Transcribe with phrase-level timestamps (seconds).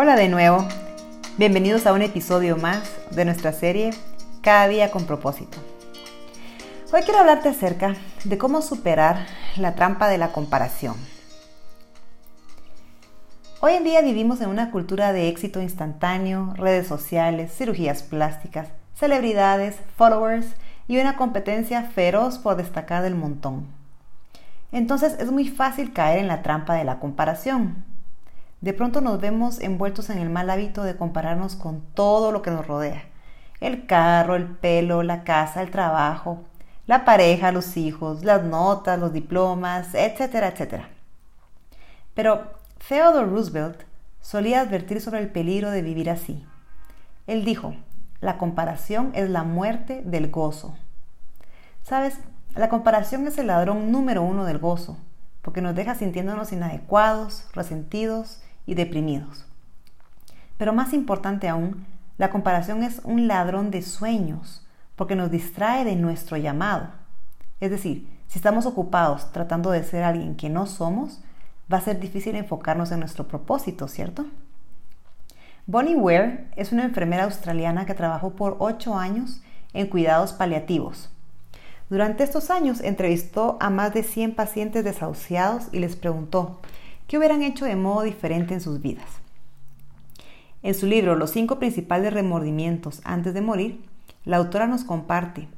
[0.00, 0.64] Hola de nuevo,
[1.38, 3.90] bienvenidos a un episodio más de nuestra serie
[4.42, 5.58] Cada día con propósito.
[6.92, 9.26] Hoy quiero hablarte acerca de cómo superar
[9.56, 10.94] la trampa de la comparación.
[13.58, 19.80] Hoy en día vivimos en una cultura de éxito instantáneo, redes sociales, cirugías plásticas, celebridades,
[19.96, 20.46] followers
[20.86, 23.66] y una competencia feroz por destacar del montón.
[24.70, 27.87] Entonces es muy fácil caer en la trampa de la comparación.
[28.60, 32.50] De pronto nos vemos envueltos en el mal hábito de compararnos con todo lo que
[32.50, 33.04] nos rodea.
[33.60, 36.44] El carro, el pelo, la casa, el trabajo,
[36.86, 40.88] la pareja, los hijos, las notas, los diplomas, etcétera, etcétera.
[42.14, 42.50] Pero
[42.88, 43.82] Theodore Roosevelt
[44.20, 46.44] solía advertir sobre el peligro de vivir así.
[47.28, 47.76] Él dijo,
[48.20, 50.76] la comparación es la muerte del gozo.
[51.84, 52.18] Sabes,
[52.56, 54.96] la comparación es el ladrón número uno del gozo,
[55.42, 59.46] porque nos deja sintiéndonos inadecuados, resentidos y deprimidos.
[60.58, 61.86] Pero más importante aún,
[62.18, 66.90] la comparación es un ladrón de sueños, porque nos distrae de nuestro llamado.
[67.60, 71.20] Es decir, si estamos ocupados tratando de ser alguien que no somos,
[71.72, 74.26] va a ser difícil enfocarnos en nuestro propósito, ¿cierto?
[75.66, 79.40] Bonnie Ware es una enfermera australiana que trabajó por ocho años
[79.72, 81.10] en cuidados paliativos.
[81.88, 86.60] Durante estos años entrevistó a más de 100 pacientes desahuciados y les preguntó
[87.08, 89.08] qué hubieran hecho de modo diferente en sus vidas.
[90.62, 93.80] En su libro Los cinco principales remordimientos antes de morir,
[94.24, 95.48] la autora nos comparte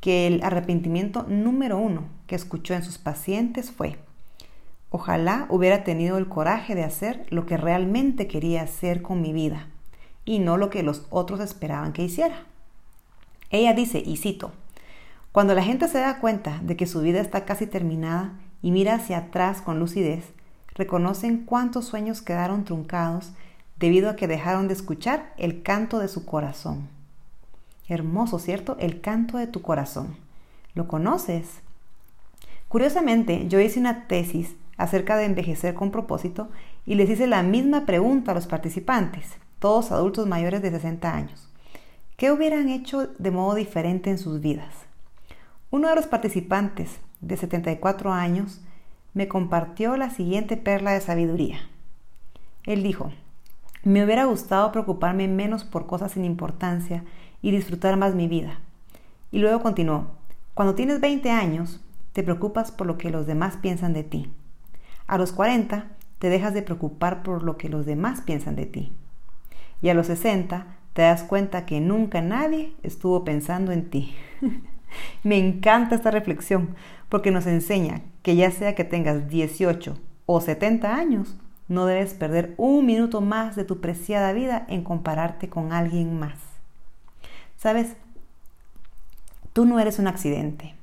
[0.00, 3.98] que el arrepentimiento número uno que escuchó en sus pacientes fue,
[4.90, 9.66] ojalá hubiera tenido el coraje de hacer lo que realmente quería hacer con mi vida
[10.24, 12.44] y no lo que los otros esperaban que hiciera.
[13.50, 14.52] Ella dice, y cito,
[15.32, 18.94] cuando la gente se da cuenta de que su vida está casi terminada y mira
[18.94, 20.24] hacia atrás con lucidez,
[20.76, 23.32] reconocen cuántos sueños quedaron truncados
[23.78, 26.88] debido a que dejaron de escuchar el canto de su corazón.
[27.88, 28.76] Hermoso, ¿cierto?
[28.78, 30.16] El canto de tu corazón.
[30.74, 31.60] ¿Lo conoces?
[32.68, 36.48] Curiosamente, yo hice una tesis acerca de envejecer con propósito
[36.84, 39.26] y les hice la misma pregunta a los participantes,
[39.58, 41.48] todos adultos mayores de 60 años.
[42.16, 44.74] ¿Qué hubieran hecho de modo diferente en sus vidas?
[45.70, 48.60] Uno de los participantes, de 74 años,
[49.16, 51.56] me compartió la siguiente perla de sabiduría.
[52.64, 53.12] Él dijo,
[53.82, 57.02] me hubiera gustado preocuparme menos por cosas sin importancia
[57.40, 58.60] y disfrutar más mi vida.
[59.30, 60.08] Y luego continuó,
[60.52, 61.82] cuando tienes 20 años,
[62.12, 64.30] te preocupas por lo que los demás piensan de ti.
[65.06, 65.86] A los 40,
[66.18, 68.92] te dejas de preocupar por lo que los demás piensan de ti.
[69.80, 74.14] Y a los 60, te das cuenta que nunca nadie estuvo pensando en ti.
[75.22, 76.74] Me encanta esta reflexión
[77.08, 79.96] porque nos enseña que ya sea que tengas 18
[80.26, 81.36] o 70 años,
[81.68, 86.38] no debes perder un minuto más de tu preciada vida en compararte con alguien más.
[87.56, 87.96] Sabes,
[89.52, 90.74] tú no eres un accidente.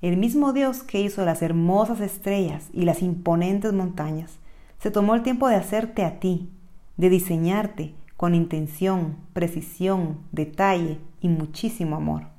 [0.00, 4.38] El mismo Dios que hizo las hermosas estrellas y las imponentes montañas,
[4.80, 6.50] se tomó el tiempo de hacerte a ti,
[6.96, 12.31] de diseñarte con intención, precisión, detalle y muchísimo amor.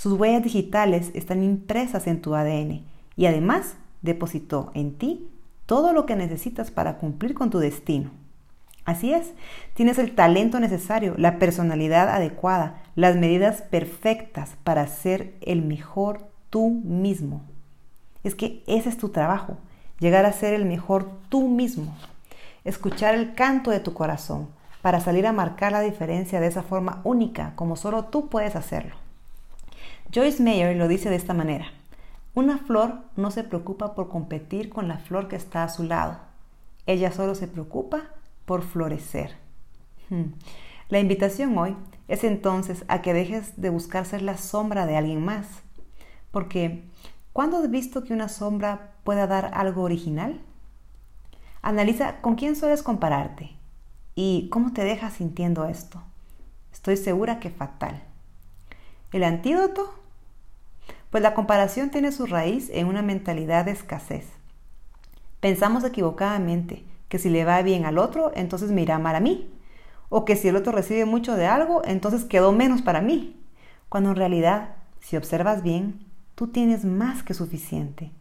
[0.00, 5.28] Sus huellas digitales están impresas en tu ADN y además depositó en ti
[5.66, 8.10] todo lo que necesitas para cumplir con tu destino.
[8.86, 9.34] Así es,
[9.74, 16.80] tienes el talento necesario, la personalidad adecuada, las medidas perfectas para ser el mejor tú
[16.82, 17.42] mismo.
[18.24, 19.58] Es que ese es tu trabajo,
[19.98, 21.94] llegar a ser el mejor tú mismo.
[22.64, 24.48] Escuchar el canto de tu corazón
[24.80, 28.94] para salir a marcar la diferencia de esa forma única como solo tú puedes hacerlo.
[30.12, 31.66] Joyce Meyer lo dice de esta manera.
[32.34, 36.18] Una flor no se preocupa por competir con la flor que está a su lado.
[36.86, 38.02] Ella solo se preocupa
[38.44, 39.36] por florecer.
[40.08, 40.32] Hmm.
[40.88, 41.76] La invitación hoy
[42.08, 45.46] es entonces a que dejes de buscar ser la sombra de alguien más.
[46.32, 46.82] Porque,
[47.32, 50.40] ¿cuándo has visto que una sombra pueda dar algo original?
[51.62, 53.56] Analiza con quién sueles compararte
[54.16, 56.02] y cómo te dejas sintiendo esto.
[56.72, 58.02] Estoy segura que fatal.
[59.12, 59.99] El antídoto
[61.10, 64.26] pues la comparación tiene su raíz en una mentalidad de escasez.
[65.40, 69.50] Pensamos equivocadamente que si le va bien al otro, entonces me irá mal a mí.
[70.08, 73.40] O que si el otro recibe mucho de algo, entonces quedó menos para mí.
[73.88, 78.12] Cuando en realidad, si observas bien, tú tienes más que suficiente.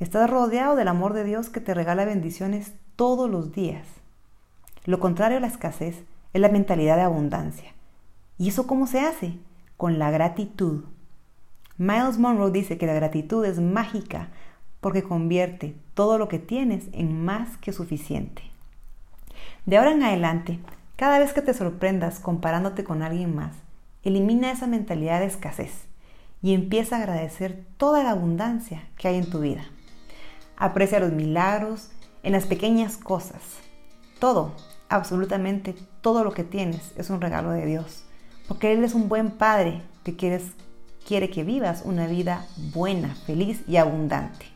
[0.00, 3.86] Estás rodeado del amor de Dios que te regala bendiciones todos los días.
[4.84, 6.02] Lo contrario a la escasez
[6.32, 7.72] es la mentalidad de abundancia.
[8.38, 9.38] ¿Y eso cómo se hace?
[9.76, 10.84] Con la gratitud.
[11.78, 14.28] Miles Monroe dice que la gratitud es mágica
[14.80, 18.42] porque convierte todo lo que tienes en más que suficiente.
[19.64, 20.58] De ahora en adelante,
[20.96, 23.54] cada vez que te sorprendas comparándote con alguien más,
[24.02, 25.86] elimina esa mentalidad de escasez
[26.42, 29.64] y empieza a agradecer toda la abundancia que hay en tu vida.
[30.56, 31.90] Aprecia los milagros
[32.22, 33.40] en las pequeñas cosas.
[34.18, 34.52] Todo,
[34.88, 38.04] absolutamente todo lo que tienes es un regalo de Dios,
[38.48, 40.16] porque Él es un buen Padre que
[41.06, 44.46] quiere que vivas una vida buena, feliz y abundante.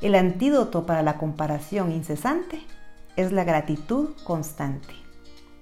[0.00, 2.60] El antídoto para la comparación incesante
[3.16, 4.94] es la gratitud constante.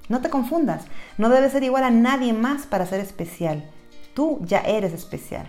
[0.08, 0.86] No te confundas,
[1.18, 3.70] no debes ser igual a nadie más para ser especial.
[4.14, 5.46] Tú ya eres especial.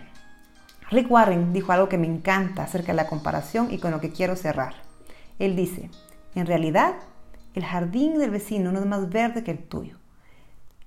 [0.92, 4.12] Rick Warren dijo algo que me encanta acerca de la comparación y con lo que
[4.12, 4.76] quiero cerrar.
[5.40, 5.90] Él dice,
[6.36, 6.96] en realidad,
[7.54, 9.98] el jardín del vecino no es más verde que el tuyo.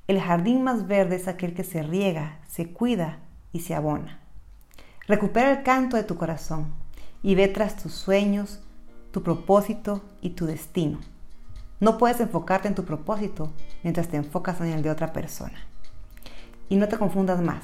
[0.06, 3.23] El jardín más verde es aquel que se riega, se cuida
[3.54, 4.20] y se abona.
[5.06, 6.74] Recupera el canto de tu corazón
[7.22, 8.60] y ve tras tus sueños,
[9.12, 10.98] tu propósito y tu destino.
[11.80, 13.52] No puedes enfocarte en tu propósito
[13.82, 15.66] mientras te enfocas en el de otra persona.
[16.68, 17.62] Y no te confundas más.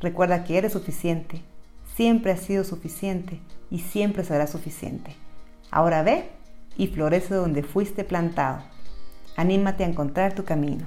[0.00, 1.42] Recuerda que eres suficiente,
[1.94, 3.40] siempre has sido suficiente
[3.70, 5.14] y siempre serás suficiente.
[5.70, 6.28] Ahora ve
[6.76, 8.62] y florece donde fuiste plantado.
[9.36, 10.86] Anímate a encontrar tu camino.